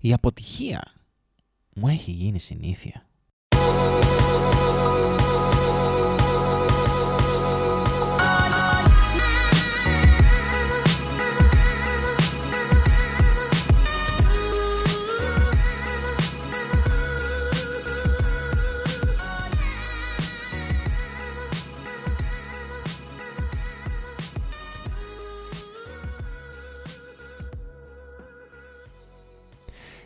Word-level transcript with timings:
Η 0.00 0.12
αποτυχία 0.12 0.92
μου 1.74 1.88
έχει 1.88 2.10
γίνει 2.10 2.38
συνήθεια. 2.38 3.07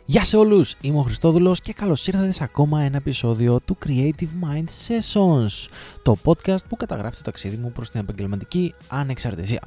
Γεια 0.05 0.23
σε 0.23 0.37
όλους, 0.37 0.75
είμαι 0.81 0.97
ο 0.97 1.01
Χριστόδουλος 1.01 1.59
και 1.59 1.73
καλώς 1.73 2.07
ήρθατε 2.07 2.31
σε 2.31 2.43
ακόμα 2.43 2.81
ένα 2.81 2.97
επεισόδιο 2.97 3.59
του 3.65 3.77
Creative 3.85 4.29
Mind 4.43 4.63
Sessions, 4.87 5.67
το 6.03 6.17
podcast 6.23 6.65
που 6.69 6.75
καταγράφει 6.75 7.15
το 7.15 7.21
ταξίδι 7.21 7.57
μου 7.57 7.71
προς 7.71 7.89
την 7.89 7.99
επαγγελματική 7.99 8.73
ανεξαρτησία. 8.87 9.61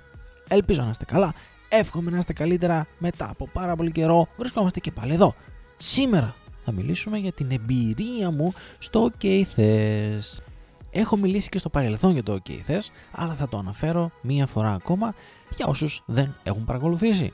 Ελπίζω 0.48 0.82
να 0.82 0.90
είστε 0.90 1.04
καλά, 1.04 1.34
εύχομαι 1.68 2.10
να 2.10 2.18
είστε 2.18 2.32
καλύτερα 2.32 2.86
μετά 2.98 3.28
από 3.30 3.48
πάρα 3.52 3.76
πολύ 3.76 3.92
καιρό, 3.92 4.28
βρισκόμαστε 4.36 4.80
και 4.80 4.90
πάλι 4.90 5.12
εδώ. 5.12 5.34
Σήμερα 5.76 6.34
θα 6.64 6.72
μιλήσουμε 6.72 7.18
για 7.18 7.32
την 7.32 7.50
εμπειρία 7.50 8.30
μου 8.30 8.52
στο 8.78 9.10
OK 9.20 9.44
Έχω 10.90 11.16
μιλήσει 11.16 11.48
και 11.48 11.58
στο 11.58 11.68
παρελθόν 11.68 12.12
για 12.12 12.22
το 12.22 12.38
OK 12.44 12.78
αλλά 13.12 13.34
θα 13.34 13.48
το 13.48 13.58
αναφέρω 13.58 14.10
μία 14.20 14.46
φορά 14.46 14.72
ακόμα 14.72 15.14
για 15.56 15.66
όσους 15.66 16.02
δεν 16.06 16.36
έχουν 16.42 16.64
παρακολουθήσει. 16.64 17.32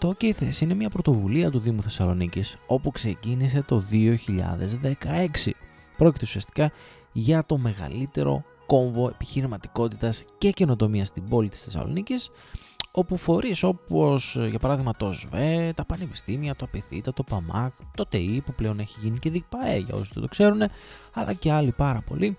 Το 0.00 0.14
OK 0.18 0.60
είναι 0.60 0.74
μια 0.74 0.88
πρωτοβουλία 0.88 1.50
του 1.50 1.58
Δήμου 1.58 1.82
Θεσσαλονίκης 1.82 2.56
όπου 2.66 2.90
ξεκίνησε 2.90 3.62
το 3.62 3.82
2016. 3.92 5.50
Πρόκειται 5.96 6.24
ουσιαστικά 6.24 6.72
για 7.12 7.44
το 7.44 7.58
μεγαλύτερο 7.58 8.44
κόμβο 8.66 9.08
επιχειρηματικότητας 9.08 10.24
και 10.38 10.50
καινοτομίας 10.50 11.08
στην 11.08 11.24
πόλη 11.24 11.48
της 11.48 11.62
Θεσσαλονίκης 11.62 12.30
όπου 12.90 13.16
φορείς 13.16 13.62
όπως 13.62 14.38
για 14.48 14.58
παράδειγμα 14.58 14.92
το 14.92 15.12
ΣΒΕ, 15.12 15.72
τα 15.76 15.84
πανεπιστήμια, 15.84 16.56
το 16.56 16.64
ΑΠΕΘΙΤΑ, 16.64 17.12
το 17.12 17.22
ΠΑΜΑΚ, 17.22 17.72
το 17.96 18.06
ΤΕΙ 18.06 18.42
που 18.46 18.52
πλέον 18.52 18.78
έχει 18.78 18.98
γίνει 19.02 19.18
και 19.18 19.30
ΔΙΚΠΑΕ 19.30 19.76
για 19.76 19.94
όσους 19.94 20.12
δεν 20.12 20.22
το 20.22 20.28
ξέρουν 20.28 20.62
αλλά 21.14 21.32
και 21.32 21.52
άλλοι 21.52 21.72
πάρα 21.72 22.00
πολλοί 22.00 22.38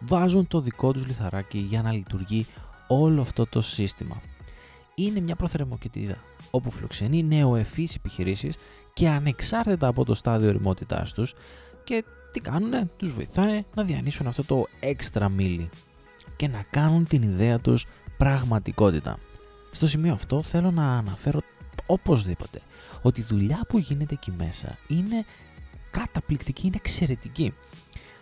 βάζουν 0.00 0.46
το 0.48 0.60
δικό 0.60 0.92
τους 0.92 1.06
λιθαράκι 1.06 1.58
για 1.58 1.82
να 1.82 1.92
λειτουργεί 1.92 2.46
όλο 2.86 3.20
αυτό 3.20 3.46
το 3.46 3.60
σύστημα. 3.60 4.22
Είναι 5.04 5.20
μια 5.20 5.36
προθερμοκοιτίδα 5.36 6.16
όπου 6.50 6.70
φιλοξενεί 6.70 7.22
νεοεφείς 7.22 7.94
επιχειρήσεις 7.94 8.54
και 8.92 9.08
ανεξάρτητα 9.08 9.86
από 9.86 10.04
το 10.04 10.14
στάδιο 10.14 10.48
ερημότητάς 10.48 11.12
τους 11.12 11.34
και 11.84 12.04
τι 12.32 12.40
κάνουνε, 12.40 12.90
τους 12.96 13.12
βοηθάνε 13.12 13.64
να 13.74 13.84
διανύσουν 13.84 14.26
αυτό 14.26 14.44
το 14.44 14.66
έξτρα 14.80 15.28
μίλι 15.28 15.68
και 16.36 16.48
να 16.48 16.64
κάνουν 16.70 17.04
την 17.04 17.22
ιδέα 17.22 17.58
τους 17.58 17.86
πραγματικότητα. 18.16 19.18
Στο 19.72 19.86
σημείο 19.86 20.12
αυτό 20.12 20.42
θέλω 20.42 20.70
να 20.70 20.96
αναφέρω 20.96 21.40
οπωσδήποτε 21.86 22.60
ότι 23.02 23.20
η 23.20 23.24
δουλειά 23.28 23.64
που 23.68 23.78
γίνεται 23.78 24.14
εκεί 24.14 24.32
μέσα 24.38 24.78
είναι 24.88 25.24
καταπληκτική, 25.90 26.66
είναι 26.66 26.76
εξαιρετική. 26.78 27.54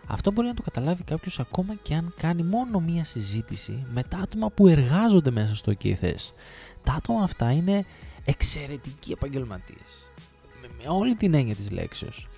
Αυτό 0.07 0.33
μπορεί 0.33 0.49
να 0.49 0.55
το 0.55 0.63
καταλάβει 0.63 1.03
κάποιος 1.03 1.41
ακόμα 1.41 1.75
και 1.83 1.95
αν 1.95 2.15
κάνει 2.17 2.43
μόνο 2.43 2.81
μία 2.81 3.05
συζήτηση 3.05 3.87
με 3.93 4.03
τα 4.03 4.19
άτομα 4.19 4.51
που 4.51 4.67
εργάζονται 4.67 5.31
μέσα 5.31 5.55
στο 5.55 5.75
ΚΕΘΕΣ. 5.75 6.35
Τα 6.83 6.93
άτομα 6.93 7.23
αυτά 7.23 7.53
είναι 7.53 7.85
εξαιρετικοί 8.25 9.13
επαγγελματίες. 9.13 10.13
Με, 10.61 10.69
με 10.83 10.89
όλη 10.89 11.15
την 11.15 11.35
έννοια 11.35 11.55
της 11.55 11.71
λέξεως. 11.71 12.29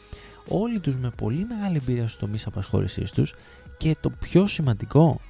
Όλοι 0.48 0.80
τους 0.80 0.96
με 0.96 1.10
πολύ 1.16 1.44
μεγάλη 1.44 1.76
εμπειρία 1.76 2.08
στους 2.08 2.20
τομείς 2.20 2.46
απασχόλησής 2.46 3.10
τους 3.10 3.34
και 3.78 3.96
το 4.00 4.10
πιο 4.10 4.46
σημαντικό, 4.46 5.20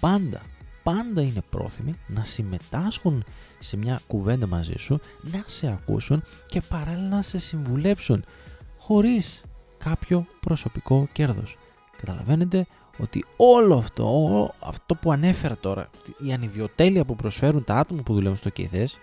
πάντα, 0.00 0.40
πάντα 0.82 1.22
είναι 1.22 1.42
πρόθυμοι 1.50 1.94
να 2.06 2.24
συμμετάσχουν 2.24 3.24
σε 3.58 3.76
μια 3.76 4.00
κουβέντα 4.06 4.46
μαζί 4.46 4.74
σου, 4.78 5.00
να 5.20 5.42
σε 5.46 5.66
ακούσουν 5.66 6.22
και 6.46 6.60
παράλληλα 6.60 7.08
να 7.08 7.22
σε 7.22 7.38
συμβουλέψουν 7.38 8.24
χωρίς 8.78 9.42
κάποιο 9.78 10.26
προσωπικό 10.40 11.08
κέρδος. 11.12 11.56
Καταλαβαίνετε 11.96 12.66
ότι 12.98 13.24
όλο 13.36 13.76
αυτό, 13.76 14.54
αυτό 14.60 14.94
που 14.94 15.12
ανέφερα 15.12 15.56
τώρα, 15.56 15.90
η 16.26 16.32
ανιδιοτέλεια 16.32 17.04
που 17.04 17.16
προσφέρουν 17.16 17.64
τα 17.64 17.74
άτομα 17.74 18.02
που 18.02 18.14
δουλεύουν 18.14 18.36
στο 18.36 18.50
ΚΕΘΕΣ, 18.50 18.98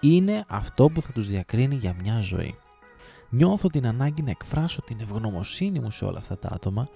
είναι 0.00 0.44
αυτό 0.48 0.88
που 0.88 1.02
θα 1.02 1.12
τους 1.12 1.26
διακρίνει 1.26 1.74
για 1.74 1.96
μια 2.02 2.20
ζωή. 2.20 2.54
Νιώθω 3.30 3.68
την 3.68 3.86
ανάγκη 3.86 4.22
να 4.22 4.30
εκφράσω 4.30 4.82
την 4.82 4.96
ευγνωμοσύνη 5.00 5.80
μου 5.80 5.90
σε 5.90 6.04
όλα 6.04 6.18
αυτά 6.18 6.38
τα 6.38 6.48
άτομα 6.52 6.88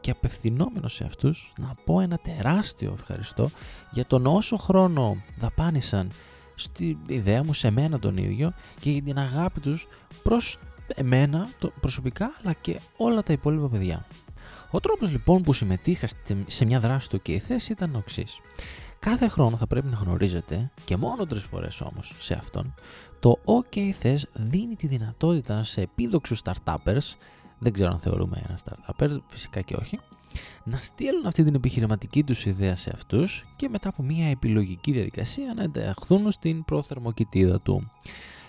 και 0.00 0.10
απευθυνόμενο 0.10 0.88
σε 0.88 1.04
αυτούς 1.04 1.52
να 1.58 1.74
πω 1.84 2.00
ένα 2.00 2.18
τεράστιο 2.18 2.92
ευχαριστώ 2.92 3.50
για 3.90 4.06
τον 4.06 4.26
όσο 4.26 4.56
χρόνο 4.56 5.22
δαπάνησαν 5.38 6.10
στη 6.54 6.98
ιδέα 7.06 7.44
μου 7.44 7.52
σε 7.52 7.70
μένα 7.70 7.98
τον 7.98 8.16
ίδιο 8.16 8.52
και 8.80 8.90
για 8.90 9.02
την 9.02 9.18
αγάπη 9.18 9.60
τους 9.60 9.88
προς 10.22 10.58
εμένα 10.94 11.48
το 11.58 11.72
προσωπικά 11.80 12.32
αλλά 12.42 12.52
και 12.52 12.80
όλα 12.96 13.22
τα 13.22 13.32
υπόλοιπα 13.32 13.68
παιδιά. 13.68 14.06
Ο 14.70 14.80
τρόπος 14.80 15.10
λοιπόν 15.10 15.42
που 15.42 15.52
συμμετείχα 15.52 16.08
σε 16.46 16.64
μια 16.64 16.80
δράση 16.80 17.08
του 17.08 17.22
και 17.22 17.32
η 17.32 17.38
θέση 17.38 17.72
ήταν 17.72 17.94
ο 17.94 17.98
εξής. 17.98 18.40
Κάθε 18.98 19.28
χρόνο 19.28 19.56
θα 19.56 19.66
πρέπει 19.66 19.86
να 19.86 19.96
γνωρίζετε, 19.96 20.70
και 20.84 20.96
μόνο 20.96 21.26
τρεις 21.26 21.42
φορές 21.42 21.80
όμως 21.80 22.14
σε 22.18 22.34
αυτόν, 22.34 22.74
το 23.20 23.38
OK 23.44 23.90
θες 23.90 24.26
δίνει 24.32 24.76
τη 24.76 24.86
δυνατότητα 24.86 25.64
σε 25.64 25.80
επίδοξους 25.80 26.42
startuppers, 26.44 27.14
δεν 27.58 27.72
ξέρω 27.72 27.92
αν 27.92 27.98
θεωρούμε 27.98 28.42
ένα 28.48 28.58
startupper, 28.64 29.18
φυσικά 29.26 29.60
και 29.60 29.74
όχι, 29.74 29.98
να 30.64 30.76
στείλουν 30.76 31.26
αυτή 31.26 31.44
την 31.44 31.54
επιχειρηματική 31.54 32.24
τους 32.24 32.46
ιδέα 32.46 32.76
σε 32.76 32.90
αυτούς 32.94 33.44
και 33.56 33.68
μετά 33.68 33.88
από 33.88 34.02
μια 34.02 34.26
επιλογική 34.26 34.92
διαδικασία 34.92 35.54
να 35.54 35.62
ενταχθούν 35.62 36.30
στην 36.30 36.64
προθερμοκοιτίδα 36.64 37.60
του. 37.60 37.90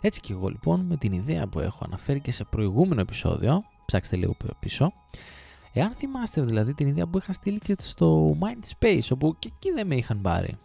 Έτσι 0.02 0.20
και 0.20 0.34
εγώ 0.34 0.48
λοιπόν 0.48 0.80
με 0.80 0.98
την 0.98 1.12
ιδέα 1.12 1.48
που 1.48 1.60
έχω 1.60 1.84
αναφέρει 1.86 2.20
και 2.20 2.32
σε 2.32 2.44
προηγούμενο 2.44 3.02
επεισόδιο, 3.02 3.62
ψάξτε 3.86 4.16
λίγο 4.16 4.36
πίσω, 4.60 4.94
Εάν 5.74 5.92
θυμάστε 5.92 6.42
δηλαδή 6.42 6.74
την 6.74 6.88
ιδέα 6.88 7.08
που 7.08 7.18
είχα 7.18 7.34
στείλει 7.34 7.60
και 7.60 7.76
στο 7.82 8.38
Mindspace, 8.40 9.08
όπου 9.12 9.36
και 9.40 9.50
εκεί 9.56 9.72
δεν 9.72 9.88
με 9.88 9.96
είχαν 9.96 10.22
πάρει. 10.22 10.58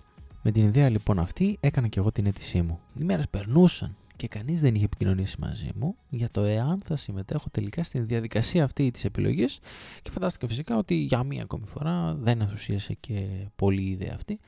Με 0.43 0.51
την 0.51 0.65
ιδέα 0.65 0.89
λοιπόν 0.89 1.19
αυτή 1.19 1.57
έκανα 1.61 1.89
και 1.89 1.99
εγώ 1.99 2.11
την 2.11 2.27
αίτησή 2.27 2.63
μου. 2.63 2.81
Οι 3.01 3.05
μέρες 3.05 3.29
περνούσαν 3.29 3.97
και 4.17 4.29
κανείς 4.29 4.61
δεν 4.61 4.75
είχε 4.75 4.85
επικοινωνήσει 4.85 5.37
μαζί 5.41 5.71
μου 5.75 5.97
για 6.09 6.31
το 6.31 6.43
εάν 6.43 6.83
θα 6.85 6.97
συμμετέχω 6.97 7.47
τελικά 7.51 7.83
στην 7.83 8.07
διαδικασία 8.07 8.65
αυτή 8.65 8.91
της 8.91 9.05
επιλογής 9.05 9.59
και 10.03 10.11
φαντάστηκα 10.11 10.49
φυσικά 10.49 10.77
ότι 10.77 10.95
για 10.95 11.23
μία 11.23 11.43
ακόμη 11.43 11.67
φορά 11.67 12.15
δεν 12.15 12.41
ενθουσίασε 12.41 12.95
και 12.95 13.49
πολύ 13.57 13.83
η 13.83 13.91
ιδέα 13.91 14.13
αυτή 14.15 14.39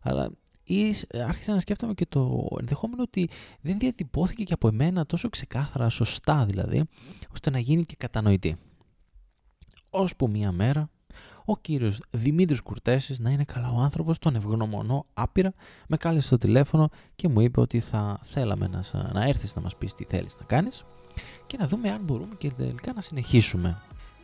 αλλά 0.00 0.30
ή 0.64 0.94
άρχισα 1.26 1.52
να 1.52 1.60
σκέφτομαι 1.60 1.94
και 1.94 2.06
το 2.06 2.48
ενδεχόμενο 2.60 3.02
ότι 3.02 3.28
δεν 3.60 3.78
διατυπώθηκε 3.78 4.42
και 4.42 4.52
από 4.52 4.68
εμένα 4.68 5.06
τόσο 5.06 5.28
ξεκάθαρα, 5.28 5.88
σωστά 5.88 6.44
δηλαδή, 6.44 6.84
ώστε 7.32 7.50
να 7.50 7.58
γίνει 7.58 7.84
και 7.84 7.94
κατανοητή 7.98 8.56
ώσπου 9.90 10.30
μία 10.30 10.52
μέρα 10.52 10.90
ο 11.44 11.56
κύριος 11.56 12.02
Δημήτρης 12.10 12.60
Κουρτέσης 12.60 13.18
να 13.18 13.30
είναι 13.30 13.44
καλά 13.44 13.70
ο 13.70 13.80
άνθρωπος, 13.80 14.18
τον 14.18 14.36
ευγνωμονώ 14.36 15.06
άπειρα, 15.14 15.52
με 15.88 15.96
κάλεσε 15.96 16.26
στο 16.26 16.38
τηλέφωνο 16.38 16.88
και 17.16 17.28
μου 17.28 17.40
είπε 17.40 17.60
ότι 17.60 17.80
θα 17.80 18.18
θέλαμε 18.22 18.66
να, 18.66 19.12
να 19.12 19.24
έρθεις 19.24 19.56
να 19.56 19.62
μας 19.62 19.76
πεις 19.76 19.94
τι 19.94 20.04
θέλεις 20.04 20.36
να 20.38 20.46
κάνεις 20.46 20.84
και 21.46 21.56
να 21.56 21.66
δούμε 21.66 21.90
αν 21.90 22.00
μπορούμε 22.04 22.34
και 22.38 22.50
τελικά 22.50 22.92
να 22.92 23.00
συνεχίσουμε. 23.00 23.80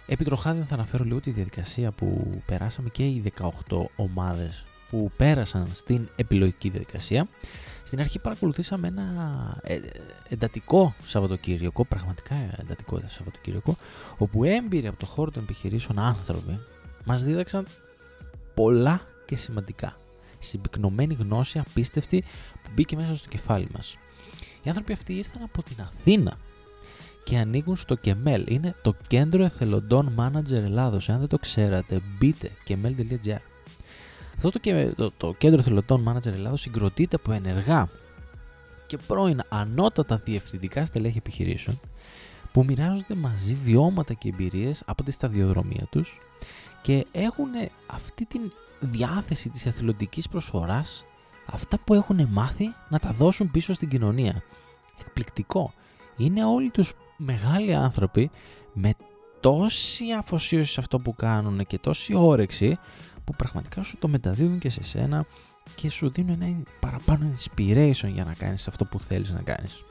Επί 0.06 0.25
θα 0.25 0.67
αναφέρω 0.71 1.05
λίγο 1.05 1.21
τη 1.21 1.31
διαδικασία 1.31 1.91
που 1.91 2.41
περάσαμε 2.47 2.89
και 2.89 3.06
οι 3.06 3.33
18 3.69 3.84
ομάδες 3.97 4.65
που 4.93 5.11
πέρασαν 5.17 5.69
στην 5.73 6.09
επιλογική 6.17 6.69
διαδικασία. 6.69 7.29
Στην 7.85 8.01
αρχή 8.01 8.19
παρακολουθήσαμε 8.19 8.89
ένα 8.89 9.07
ε, 9.63 9.79
εντατικό 10.29 10.95
Σαββατοκύριακο, 11.07 11.85
πραγματικά 11.85 12.35
εντατικό 12.61 13.01
Σαββατοκύριακο, 13.07 13.77
όπου 14.19 14.44
έμπειροι 14.44 14.87
από 14.87 14.99
το 14.99 15.06
χώρο 15.06 15.31
των 15.31 15.43
επιχειρήσεων 15.43 15.99
άνθρωποι 15.99 16.59
μας 17.05 17.23
δίδαξαν 17.23 17.67
πολλά 18.55 19.00
και 19.27 19.37
σημαντικά. 19.37 19.97
Συμπυκνωμένη 20.39 21.15
γνώση 21.15 21.59
απίστευτη 21.59 22.25
που 22.62 22.71
μπήκε 22.75 22.97
μέσα 22.97 23.17
στο 23.17 23.29
κεφάλι 23.29 23.69
μας. 23.75 23.97
Οι 24.62 24.69
άνθρωποι 24.69 24.93
αυτοί 24.93 25.12
ήρθαν 25.15 25.43
από 25.43 25.62
την 25.62 25.77
Αθήνα 25.81 26.37
και 27.25 27.37
ανήκουν 27.38 27.77
στο 27.77 27.95
Κεμέλ. 27.95 28.45
Είναι 28.49 28.75
το 28.83 28.95
κέντρο 29.06 29.45
εθελοντών 29.45 30.15
manager 30.19 30.53
Ελλάδος. 30.53 31.09
Αν 31.09 31.19
δεν 31.19 31.29
το 31.29 31.38
ξέρατε, 31.38 32.00
μπείτε 32.19 32.50
kemel.gr. 32.69 33.51
Αυτό 34.37 34.50
το, 34.50 34.61
το, 34.96 35.11
το 35.17 35.34
κέντρο 35.38 35.62
θελωτών 35.62 36.08
Manager 36.08 36.32
Ελλάδος 36.32 36.61
συγκροτείται 36.61 37.17
από 37.17 37.32
ενεργά 37.32 37.88
και 38.87 38.96
πρώην 39.06 39.40
ανώτατα 39.49 40.17
διευθυντικά 40.17 40.84
στελέχη 40.84 41.19
επιχειρήσεων 41.19 41.81
που 42.52 42.64
μοιράζονται 42.64 43.14
μαζί 43.14 43.55
βιώματα 43.55 44.14
και 44.14 44.29
εμπειρίες 44.29 44.82
από 44.87 45.02
τη 45.02 45.11
σταδιοδρομία 45.11 45.87
τους 45.90 46.19
και 46.82 47.06
έχουν 47.12 47.49
αυτή 47.87 48.25
τη 48.25 48.38
διάθεση 48.81 49.49
της 49.49 49.67
εθελοντικής 49.67 50.29
προσφοράς 50.29 51.05
αυτά 51.46 51.78
που 51.78 51.94
έχουν 51.94 52.28
μάθει 52.31 52.75
να 52.88 52.99
τα 52.99 53.12
δώσουν 53.12 53.50
πίσω 53.50 53.73
στην 53.73 53.88
κοινωνία. 53.88 54.43
Εκπληκτικό. 55.00 55.73
Είναι 56.17 56.44
όλοι 56.44 56.70
τους 56.70 56.93
μεγάλοι 57.17 57.75
άνθρωποι 57.75 58.31
με 58.73 58.94
τόση 59.40 60.05
αφοσίωση 60.19 60.73
σε 60.73 60.81
αυτό 60.81 60.99
που 60.99 61.14
κάνουν 61.14 61.64
και 61.64 61.78
τόση 61.78 62.14
όρεξη 62.14 62.78
που 63.25 63.35
πραγματικά 63.37 63.83
σου 63.83 63.97
το 63.99 64.09
μεταδίδουν 64.09 64.59
και 64.59 64.71
σε 64.71 64.85
σένα 64.85 65.27
και 65.75 65.91
σου 65.91 66.11
δίνουν 66.11 66.43
ένα 66.43 66.63
παραπάνω 66.81 67.35
inspiration 67.35 68.09
για 68.13 68.25
να 68.25 68.35
κάνεις 68.35 68.69
αυτό 68.69 68.85
που 68.85 69.01
θέλεις 69.01 69.31
να 69.31 69.43
κάνεις. 69.43 69.85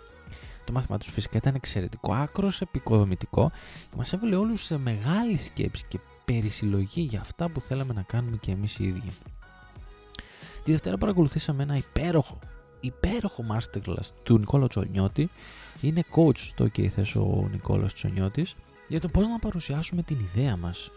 Το 0.66 0.72
μάθημά 0.72 0.98
τους 0.98 1.10
φυσικά 1.10 1.38
ήταν 1.38 1.56
εξαιρετικό, 1.56 2.14
άκρος 2.14 2.62
επικοδομητικό 2.62 3.52
και 3.90 3.96
μας 3.98 4.14
έβαλε 4.14 4.36
όλους 4.36 4.64
σε 4.64 4.78
μεγάλη 4.78 5.38
σκέψη 5.38 5.86
και 5.88 6.00
περισυλλογή 6.26 7.02
για 7.02 7.20
αυτά 7.20 7.50
που 7.50 7.62
θέλαμε 7.62 7.94
να 7.94 8.02
κάνουμε 8.02 8.38
και 8.38 8.52
εμείς 8.52 8.78
οι 8.80 8.84
ίδιοι. 8.84 9.12
Τη 10.64 10.72
Δευτέρα 10.72 10.98
παρακολουθήσαμε 10.98 11.64
ένα 11.64 11.76
υπέροχο, 11.76 12.40
υπέροχο 12.80 13.46
masterclass 13.52 14.06
του 14.24 14.38
Νικόλα 14.38 14.68
Τσονιώτη. 14.68 15.30
Είναι 15.82 16.04
coach 16.16 16.38
στο 16.38 16.70
OK 16.74 16.90
ο 17.16 17.48
Νικόλας 17.48 17.94
Τσονιώτης 17.94 18.56
για 18.88 19.00
το 19.00 19.08
πώς 19.08 19.28
να 19.28 19.40
παρουσιάσουμε 19.40 20.04
την 20.04 20.18
ιδέα 20.20 20.58
μας. 20.58 20.92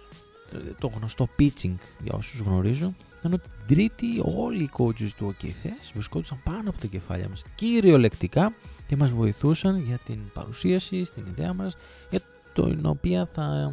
Το 0.79 0.87
γνωστό 0.87 1.29
pitching 1.39 1.75
για 2.03 2.13
όσους 2.13 2.41
γνωρίζω 2.41 2.95
ήταν 3.19 3.33
ότι 3.33 3.49
την 3.49 3.77
Τρίτη 3.77 4.23
όλοι 4.25 4.63
οι 4.63 4.71
coaches 4.77 5.11
του 5.17 5.37
OK 5.41 5.49
βρισκόντουσαν 5.93 6.41
πάνω 6.45 6.71
από 6.71 6.81
τα 6.81 6.87
κεφάλια 6.87 7.29
μας 7.29 7.43
κυριολεκτικά 7.55 8.55
και 8.87 8.97
μας 8.97 9.11
βοηθούσαν 9.11 9.79
για 9.79 9.99
την 9.99 10.19
παρουσίαση 10.33 11.05
στην 11.05 11.27
ιδέα 11.27 11.53
μας 11.53 11.77
για 12.11 12.21
την 12.55 12.87
οποία 12.87 13.29
θα 13.33 13.73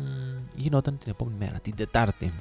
γινόταν 0.55 0.97
την 0.97 1.11
επόμενη 1.11 1.37
μέρα, 1.39 1.59
την 1.59 1.75
Τετάρτη. 1.75 2.33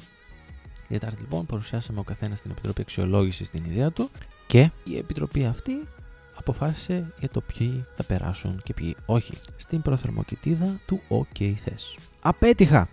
Την 0.73 0.99
Τετάρτη 0.99 1.21
λοιπόν 1.21 1.47
παρουσιάσαμε 1.47 2.01
ο 2.01 2.03
καθένας 2.03 2.39
στην 2.39 2.51
Επιτροπή 2.51 2.81
Αξιολόγησης 2.81 3.51
την 3.51 3.65
ιδέα 3.65 3.91
του 3.91 4.11
και 4.47 4.71
η 4.85 4.97
Επιτροπή 4.99 5.45
αυτή 5.45 5.89
αποφάσισε 6.35 7.13
για 7.19 7.29
το 7.29 7.41
ποιοι 7.41 7.85
θα 7.97 8.03
περάσουν 8.05 8.61
και 8.65 8.75
ποιοι 8.75 8.97
όχι 9.07 9.33
στην 9.57 9.83
προθερμοκοιτίδα 9.83 10.81
του 10.87 11.01
OK 11.09 11.55
Θες. 11.65 11.97
Απέτυχα! 12.23 12.89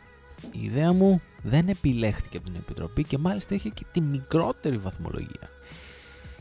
Η 0.52 0.64
ιδέα 0.64 0.94
μου 0.94 1.22
δεν 1.44 1.68
επιλέχθηκε 1.68 2.38
από 2.38 2.46
την 2.46 2.56
Επιτροπή 2.56 3.04
και 3.04 3.18
μάλιστα 3.18 3.56
είχε 3.56 3.70
και 3.70 3.86
τη 3.92 4.02
μικρότερη 4.02 4.78
βαθμολογία. 4.78 5.50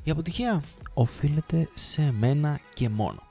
Η 0.02 0.10
αποτυχία 0.10 0.62
οφείλεται 0.94 1.68
σε 1.74 2.12
μένα 2.18 2.60
και 2.74 2.88
μόνο 2.88 3.22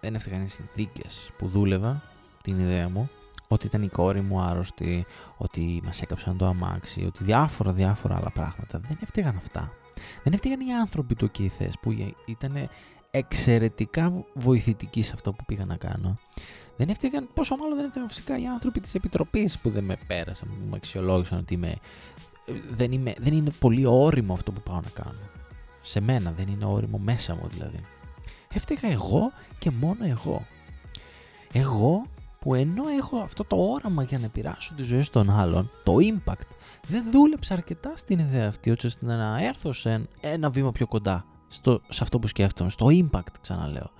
δεν 0.00 0.14
έφταιγαν 0.14 0.42
οι 0.42 0.48
συνθήκες 0.48 1.30
που 1.38 1.48
δούλευα 1.48 2.02
την 2.42 2.58
ιδέα 2.58 2.88
μου, 2.88 3.10
ότι 3.48 3.66
ήταν 3.66 3.82
η 3.82 3.88
κόρη 3.88 4.20
μου 4.20 4.40
άρρωστη, 4.40 5.06
ότι 5.36 5.80
μας 5.84 6.02
έκαψαν 6.02 6.36
το 6.36 6.46
αμάξι, 6.46 7.04
ότι 7.04 7.24
διάφορα 7.24 7.72
διάφορα 7.72 8.16
άλλα 8.16 8.30
πράγματα. 8.30 8.78
Δεν 8.78 8.98
έφταιγαν 9.02 9.36
αυτά. 9.36 9.72
Δεν 10.22 10.32
έφταιγαν 10.32 10.60
οι 10.60 10.74
άνθρωποι 10.74 11.14
του 11.14 11.30
ΚΙΘΕΣ 11.30 11.74
που 11.80 12.14
ήταν 12.26 12.68
εξαιρετικά 13.16 14.24
βοηθητικοί 14.34 15.02
σε 15.02 15.12
αυτό 15.14 15.30
που 15.30 15.44
πήγα 15.46 15.64
να 15.64 15.76
κάνω. 15.76 16.16
Δεν 16.76 16.88
έφταιγαν, 16.88 17.28
πόσο 17.34 17.56
μάλλον 17.56 17.76
δεν 17.76 17.84
έφταιγαν 17.84 18.08
φυσικά 18.08 18.38
οι 18.38 18.46
άνθρωποι 18.46 18.80
της 18.80 18.94
Επιτροπής 18.94 19.58
που 19.58 19.70
δεν 19.70 19.84
με 19.84 19.96
πέρασαν, 20.06 20.48
που 20.48 20.70
με 20.70 20.76
αξιολόγησαν 20.76 21.38
ότι 21.38 21.54
είμαι, 21.54 21.74
δεν, 22.70 22.92
είμαι, 22.92 23.14
δεν 23.18 23.32
είναι 23.32 23.50
πολύ 23.58 23.86
όριμο 23.86 24.32
αυτό 24.32 24.52
που 24.52 24.60
πάω 24.60 24.80
να 24.80 25.02
κάνω. 25.02 25.18
Σε 25.82 26.00
μένα 26.00 26.32
δεν 26.32 26.48
είναι 26.48 26.64
όριμο 26.64 26.98
μέσα 26.98 27.34
μου 27.34 27.48
δηλαδή. 27.48 27.80
Έφταιγα 28.54 28.90
εγώ 28.90 29.32
και 29.58 29.70
μόνο 29.70 30.04
εγώ. 30.04 30.46
Εγώ 31.52 32.06
που 32.40 32.54
ενώ 32.54 32.88
έχω 32.98 33.16
αυτό 33.18 33.44
το 33.44 33.56
όραμα 33.56 34.02
για 34.02 34.18
να 34.18 34.24
επηρεάσω 34.24 34.74
τη 34.74 34.82
ζωή 34.82 35.04
των 35.10 35.30
άλλων, 35.30 35.70
το 35.84 35.96
impact, 36.00 36.46
δεν 36.86 37.10
δούλεψα 37.10 37.54
αρκετά 37.54 37.92
στην 37.96 38.18
ιδέα 38.18 38.48
αυτή, 38.48 38.70
ώστε 38.70 39.06
να 39.06 39.44
έρθω 39.44 39.72
σε 39.72 40.08
ένα 40.20 40.50
βήμα 40.50 40.72
πιο 40.72 40.86
κοντά 40.86 41.24
στο, 41.48 41.80
σε 41.88 42.02
αυτό 42.02 42.18
που 42.18 42.26
σκέφτομαι, 42.26 42.70
στο 42.70 42.86
impact 42.90 43.34
ξαναλέω. 43.40 43.90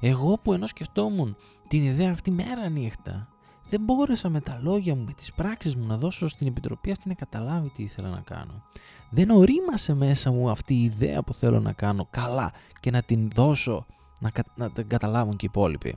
Εγώ 0.00 0.38
που 0.42 0.52
ενώ 0.52 0.66
σκεφτόμουν 0.66 1.36
την 1.68 1.82
ιδέα 1.82 2.10
αυτή 2.10 2.30
μέρα 2.30 2.68
νύχτα, 2.68 3.28
δεν 3.68 3.80
μπόρεσα 3.80 4.30
με 4.30 4.40
τα 4.40 4.58
λόγια 4.62 4.94
μου, 4.94 5.04
με 5.04 5.12
τις 5.12 5.32
πράξεις 5.32 5.76
μου 5.76 5.86
να 5.86 5.96
δώσω 5.96 6.28
στην 6.28 6.46
Επιτροπή 6.46 6.90
αυτή 6.90 7.08
να 7.08 7.14
καταλάβει 7.14 7.68
τι 7.68 7.82
ήθελα 7.82 8.08
να 8.08 8.20
κάνω. 8.20 8.62
Δεν 9.10 9.30
ορίμασε 9.30 9.94
μέσα 9.94 10.30
μου 10.32 10.50
αυτή 10.50 10.74
η 10.74 10.82
ιδέα 10.82 11.22
που 11.22 11.34
θέλω 11.34 11.60
να 11.60 11.72
κάνω 11.72 12.06
καλά 12.10 12.52
και 12.80 12.90
να 12.90 13.02
την 13.02 13.30
δώσω 13.34 13.86
να, 14.20 14.30
να 14.54 14.70
την 14.70 14.88
καταλάβουν 14.88 15.36
και 15.36 15.46
οι 15.46 15.48
υπόλοιποι. 15.52 15.96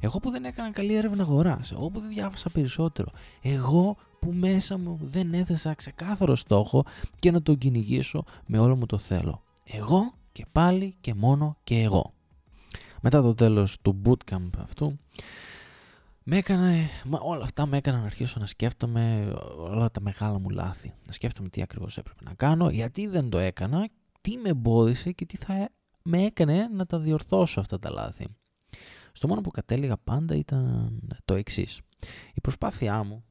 Εγώ 0.00 0.18
που 0.18 0.30
δεν 0.30 0.44
έκανα 0.44 0.70
καλή 0.70 0.94
έρευνα 0.94 1.22
αγοράς, 1.22 1.72
εγώ 1.72 1.90
που 1.90 2.00
δεν 2.00 2.08
διάβασα 2.08 2.50
περισσότερο, 2.50 3.08
εγώ 3.42 3.96
που 4.20 4.32
μέσα 4.32 4.78
μου 4.78 4.98
δεν 5.02 5.34
έθεσα 5.34 5.74
ξεκάθαρο 5.74 6.36
στόχο 6.36 6.84
και 7.16 7.30
να 7.30 7.42
τον 7.42 7.58
κυνηγήσω 7.58 8.24
με 8.46 8.58
όλο 8.58 8.76
μου 8.76 8.86
το 8.86 8.98
θέλω. 8.98 9.42
Εγώ 9.64 10.12
και 10.32 10.46
πάλι 10.52 10.96
και 11.00 11.14
μόνο 11.14 11.56
και 11.64 11.80
εγώ. 11.82 12.12
Μετά 13.00 13.22
το 13.22 13.34
τέλος 13.34 13.80
του 13.80 14.00
bootcamp 14.04 14.50
αυτού, 14.58 14.98
με 16.24 16.36
έκανε, 16.36 16.88
όλα 17.20 17.44
αυτά 17.44 17.66
με 17.66 17.76
έκαναν 17.76 18.00
να 18.00 18.06
αρχίσω 18.06 18.40
να 18.40 18.46
σκέφτομαι 18.46 19.34
όλα 19.58 19.90
τα 19.90 20.00
μεγάλα 20.00 20.38
μου 20.38 20.50
λάθη. 20.50 20.92
Να 21.06 21.12
σκέφτομαι 21.12 21.48
τι 21.48 21.62
ακριβώς 21.62 21.98
έπρεπε 21.98 22.24
να 22.24 22.34
κάνω, 22.34 22.70
γιατί 22.70 23.06
δεν 23.06 23.28
το 23.28 23.38
έκανα, 23.38 23.88
τι 24.20 24.36
με 24.36 24.48
εμπόδισε 24.48 25.12
και 25.12 25.24
τι 25.24 25.36
θα 25.36 25.68
με 26.02 26.22
έκανε 26.24 26.68
να 26.72 26.86
τα 26.86 26.98
διορθώσω 26.98 27.60
αυτά 27.60 27.78
τα 27.78 27.90
λάθη. 27.90 28.26
Στο 29.12 29.28
μόνο 29.28 29.40
που 29.40 29.50
κατέληγα 29.50 29.96
πάντα 29.96 30.34
ήταν 30.34 30.90
το 31.24 31.34
εξής. 31.34 31.80
Η 32.34 32.40
προσπάθειά 32.40 33.02
μου 33.02 33.24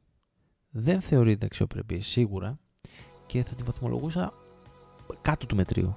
δεν 0.69 1.01
θεωρείται 1.01 1.45
αξιοπρεπή 1.45 1.99
σίγουρα 1.99 2.59
και 3.27 3.43
θα 3.43 3.55
τη 3.55 3.63
βαθμολογούσα 3.63 4.33
κάτω 5.21 5.45
του 5.45 5.55
μετρίου. 5.55 5.95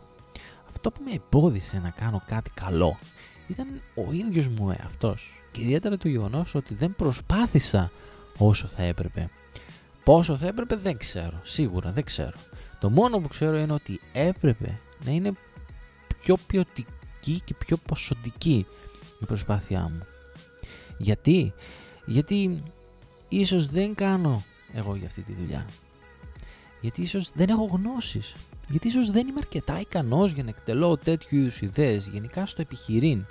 Αυτό 0.86 0.98
που 0.98 1.10
με 1.10 1.20
εμπόδισε 1.25 1.78
να 1.78 1.90
κάνω 1.90 2.22
κάτι 2.26 2.50
καλό 2.50 2.98
ήταν 3.46 3.81
ο 3.94 4.12
ίδιος 4.12 4.48
μου 4.48 4.70
εαυτός 4.70 5.42
και 5.52 5.60
ιδιαίτερα 5.62 5.96
το 5.96 6.08
γεγονός 6.08 6.54
ότι 6.54 6.75
δεν 6.75 6.94
προσπάθησα 6.96 7.90
όσο 8.38 8.66
θα 8.66 8.82
έπρεπε. 8.82 9.31
Πόσο 10.04 10.36
θα 10.36 10.46
έπρεπε 10.46 10.76
δεν 10.76 10.96
ξέρω, 10.96 11.40
σίγουρα 11.42 11.90
δεν 11.90 12.04
ξέρω. 12.04 12.36
Το 12.81 12.90
μόνο 12.90 13.19
που 13.19 13.28
ξέρω 13.28 13.56
είναι 13.56 13.72
ότι 13.72 14.00
έπρεπε 14.12 14.81
να 15.04 15.10
είναι 15.10 15.32
πιο 16.20 16.36
ποιοτική 16.46 17.40
και 17.44 17.54
πιο 17.54 17.76
ποσοτική 17.76 18.66
η 19.20 19.25
προσπάθειά 19.25 19.80
μου. 19.80 20.06
Γιατί; 20.98 21.52
Γιατί 22.06 22.62
ίσως 23.28 23.66
δεν 23.66 23.94
κάνω 23.94 24.44
εγώ 24.72 24.96
για 24.96 25.06
αυτή 25.06 25.22
τη 25.22 25.32
δουλειά. 25.32 25.66
Γιατί 26.80 27.02
ίσως 27.02 27.30
δεν 27.34 27.48
έχω 27.48 27.64
γνώσεις. 27.64 28.34
Γιατί 28.69 28.88
ίσως 28.88 29.11
δεν 29.11 29.26
είμαι 29.26 29.38
αρκετά 29.38 29.81
ικανός 29.81 30.31
για 30.32 30.43
να 30.43 30.49
εκτελώ 30.49 30.96
τέτοιου 30.96 31.38
είδους 31.38 31.61
ιδέες 31.61 32.08
γενικά 32.08 32.46
στο 32.46 32.61
επιχειρήν. 32.61 33.25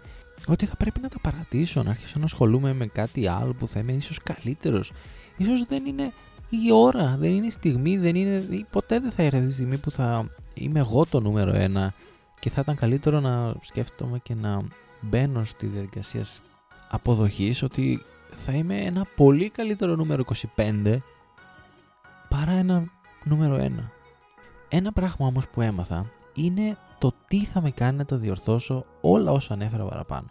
Ότι 0.47 0.65
θα 0.65 0.75
πρέπει 0.75 0.99
να 0.99 1.07
τα 1.07 1.19
παρατήσω, 1.19 1.83
να 1.83 1.89
αρχίσω 1.89 2.19
να 2.19 2.25
ασχολούμαι 2.25 2.73
με 2.73 2.85
κάτι 2.85 3.27
άλλο 3.27 3.53
που 3.53 3.67
θα 3.67 3.79
είμαι 3.79 3.91
ίσως 3.91 4.19
καλύτερος. 4.23 4.91
Ίσως 5.37 5.63
δεν 5.63 5.85
είναι 5.85 6.11
η 6.49 6.71
ώρα, 6.71 7.15
δεν 7.19 7.31
είναι 7.31 7.45
η 7.45 7.49
στιγμή, 7.49 7.97
δεν 7.97 8.15
είναι, 8.15 8.65
ποτέ 8.71 8.99
δεν 8.99 9.11
θα 9.11 9.23
έρθει 9.23 9.47
η 9.47 9.51
στιγμή 9.51 9.77
που 9.77 9.91
θα 9.91 10.29
είμαι 10.53 10.79
εγώ 10.79 11.05
το 11.05 11.19
νούμερο 11.19 11.51
ένα 11.53 11.93
και 12.39 12.49
θα 12.49 12.61
ήταν 12.61 12.75
καλύτερο 12.75 13.19
να 13.19 13.53
σκέφτομαι 13.61 14.19
και 14.19 14.33
να 14.33 14.61
μπαίνω 15.01 15.43
στη 15.43 15.65
διαδικασία 15.65 16.25
αποδοχής 16.89 17.63
ότι 17.63 18.01
θα 18.33 18.51
είμαι 18.51 18.77
ένα 18.77 19.07
πολύ 19.15 19.49
καλύτερο 19.49 19.95
νούμερο 19.95 20.23
25 20.55 20.97
παρά 22.29 22.51
ένα 22.51 22.83
νούμερο 23.23 23.57
1. 23.57 23.69
Ένα 24.75 24.91
πράγμα 24.91 25.27
όμως 25.27 25.47
που 25.47 25.61
έμαθα 25.61 26.05
είναι 26.33 26.77
το 26.99 27.13
τι 27.27 27.45
θα 27.45 27.61
με 27.61 27.71
κάνει 27.71 27.97
να 27.97 28.05
τα 28.05 28.17
διορθώσω 28.17 28.85
όλα 29.01 29.31
όσα 29.31 29.53
ανέφερα 29.53 29.85
παραπάνω. 29.85 30.27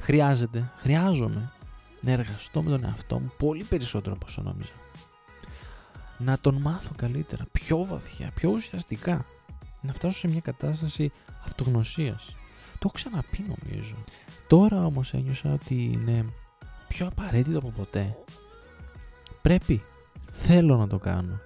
Χρειάζεται, 0.00 0.72
χρειάζομαι 0.76 1.52
να 2.00 2.10
εργαστώ 2.10 2.62
με 2.62 2.70
τον 2.70 2.84
εαυτό 2.84 3.18
μου 3.18 3.32
πολύ 3.38 3.64
περισσότερο 3.64 4.14
από 4.14 4.26
όσο 4.28 4.42
νόμιζα. 4.42 4.72
Να 6.18 6.38
τον 6.38 6.60
μάθω 6.60 6.90
καλύτερα, 6.96 7.44
πιο 7.52 7.84
βαθιά, 7.84 8.30
πιο 8.34 8.50
ουσιαστικά 8.50 9.24
να 9.80 9.92
φτάσω 9.92 10.18
σε 10.18 10.28
μια 10.28 10.40
κατάσταση 10.40 11.12
αυτογνωσίας. 11.44 12.36
Το 12.78 12.78
έχω 12.80 12.92
ξαναπεί 12.94 13.44
νομίζω. 13.58 13.94
Τώρα 14.46 14.84
όμως 14.84 15.12
ένιωσα 15.12 15.52
ότι 15.52 15.82
είναι 15.92 16.24
πιο 16.88 17.06
απαραίτητο 17.06 17.58
από 17.58 17.70
ποτέ. 17.70 18.16
Πρέπει. 19.42 19.82
Θέλω 20.32 20.76
να 20.76 20.86
το 20.86 20.98
κάνω. 20.98 21.40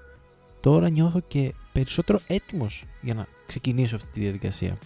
Τώρα 0.60 0.88
νιώθω 0.88 1.20
και 1.20 1.54
περισσότερο 1.74 2.20
έτοιμος 2.26 2.84
για 3.00 3.14
να 3.14 3.26
ξεκινήσω 3.46 3.96
αυτή 3.96 4.08
τη 4.12 4.20
διαδικασία. 4.20 4.78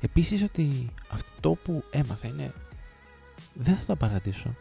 Επίσης 0.00 0.42
ότι 0.42 0.90
αυτό 1.10 1.50
που 1.50 1.84
έμαθα 1.90 2.28
είναι 2.28 2.52
δεν 3.54 3.76
θα 3.76 3.84
τα 3.84 3.96
παρατήσω 3.96 4.54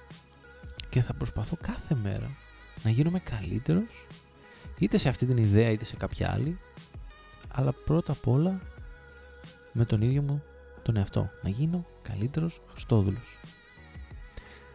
και 0.89 1.01
θα 1.01 1.13
προσπαθώ 1.13 1.57
κάθε 1.61 1.95
μέρα 1.95 2.35
να 2.83 2.89
γίνομαι 2.89 3.19
καλύτερος 3.19 4.07
είτε 4.79 4.97
σε 4.97 5.09
αυτή 5.09 5.25
την 5.25 5.37
ιδέα 5.37 5.69
είτε 5.69 5.85
σε 5.85 5.95
κάποια 5.95 6.31
άλλη 6.31 6.59
αλλά 7.53 7.73
πρώτα 7.85 8.11
απ' 8.11 8.27
όλα 8.27 8.61
με 9.71 9.85
τον 9.85 10.01
ίδιο 10.01 10.21
μου 10.21 10.43
τον 10.81 10.97
εαυτό. 10.97 11.29
Να 11.41 11.49
γίνω 11.49 11.85
καλύτερος 12.01 12.61
Χριστόδουλος. 12.71 13.39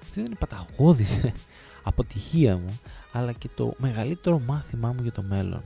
Αυτή 0.03 0.21
είναι 0.21 0.29
η 0.33 0.39
παταγώδης 0.39 1.21
αποτυχία 1.91 2.57
μου, 2.57 2.81
αλλά 3.13 3.33
και 3.33 3.49
το 3.55 3.75
μεγαλύτερο 3.79 4.39
μάθημά 4.39 4.93
μου 4.93 5.03
για 5.03 5.13
το 5.13 5.23
μέλλον. 5.23 5.63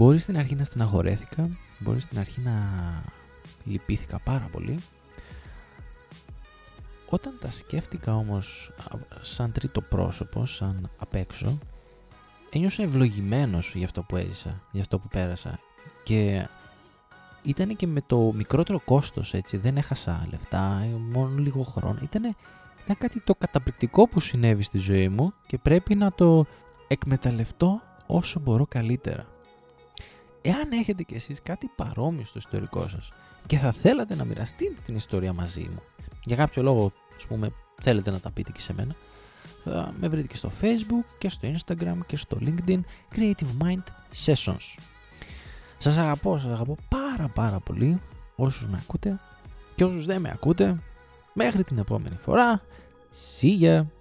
Μπορεί 0.00 0.18
στην 0.18 0.38
αρχή 0.38 0.54
να 0.54 0.64
στεναχωρέθηκα, 0.64 1.48
μπορεί 1.78 2.00
στην 2.00 2.18
αρχή 2.18 2.40
να 2.40 2.52
λυπήθηκα 3.64 4.18
πάρα 4.18 4.48
πολύ, 4.52 4.78
Όταν 7.08 7.38
τα 7.40 7.50
σκέφτηκα 7.50 8.16
όμως 8.16 8.72
σαν 9.20 9.52
τρίτο 9.52 9.80
πρόσωπο, 9.80 10.44
σαν 10.44 10.90
απ' 10.98 11.14
έξω, 11.14 11.58
ένιωσα 12.50 12.82
ευλογημένος 12.82 13.72
για 13.74 13.84
αυτό 13.84 14.02
που 14.02 14.16
έζησα, 14.16 14.62
για 14.70 14.80
αυτό 14.80 14.98
που 14.98 15.08
πέρασα 15.08 15.58
και 16.02 16.48
ήταν 17.42 17.76
και 17.76 17.86
με 17.86 18.00
το 18.06 18.32
μικρότερο 18.34 18.80
κόστος 18.84 19.34
έτσι, 19.34 19.56
δεν 19.56 19.76
έχασα 19.76 20.26
λεφτά, 20.30 20.86
μόνο 21.12 21.36
λίγο 21.36 21.62
χρόνο. 21.62 21.98
Ήτανε, 22.02 22.34
ήταν 22.84 22.96
κάτι 22.98 23.20
το 23.20 23.34
καταπληκτικό 23.34 24.08
που 24.08 24.20
συνέβη 24.20 24.62
στη 24.62 24.78
ζωή 24.78 25.08
μου 25.08 25.32
και 25.46 25.58
πρέπει 25.58 25.94
να 25.94 26.12
το 26.12 26.44
εκμεταλλευτώ 26.88 27.80
όσο 28.06 28.40
μπορώ 28.40 28.66
καλύτερα. 28.66 29.38
Εάν 30.42 30.72
έχετε 30.72 31.02
κι 31.02 31.14
εσείς 31.14 31.40
κάτι 31.42 31.70
παρόμοιο 31.76 32.24
στο 32.24 32.38
ιστορικό 32.38 32.88
σας 32.88 33.08
και 33.46 33.58
θα 33.58 33.72
θέλατε 33.72 34.14
να 34.14 34.24
μοιραστείτε 34.24 34.80
την 34.84 34.96
ιστορία 34.96 35.32
μαζί 35.32 35.60
μου, 35.60 35.82
για 36.24 36.36
κάποιο 36.36 36.62
λόγο, 36.62 36.92
ας 37.16 37.26
πούμε, 37.26 37.52
θέλετε 37.82 38.10
να 38.10 38.20
τα 38.20 38.30
πείτε 38.30 38.52
και 38.52 38.60
σε 38.60 38.72
μένα, 38.72 38.94
θα 39.64 39.94
με 40.00 40.08
βρείτε 40.08 40.26
και 40.26 40.36
στο 40.36 40.50
facebook 40.60 41.04
και 41.18 41.28
στο 41.28 41.48
instagram 41.52 41.98
και 42.06 42.16
στο 42.16 42.38
linkedin 42.40 42.80
Creative 43.14 43.62
Mind 43.62 43.82
Sessions. 44.26 44.78
Σας 45.78 45.96
αγαπώ, 45.96 46.38
σας 46.38 46.50
αγαπώ 46.50 46.76
πάρα 46.88 47.28
πάρα 47.28 47.58
πολύ 47.58 48.00
όσους 48.36 48.66
με 48.66 48.78
ακούτε 48.82 49.20
και 49.74 49.84
όσους 49.84 50.06
δεν 50.06 50.20
με 50.20 50.30
ακούτε. 50.32 50.74
Μέχρι 51.34 51.64
την 51.64 51.78
επόμενη 51.78 52.16
φορά. 52.22 52.62
See 53.40 53.60
ya! 53.60 53.99